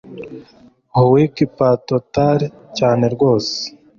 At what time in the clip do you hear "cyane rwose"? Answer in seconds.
2.77-3.53